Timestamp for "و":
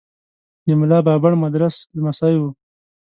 2.37-2.41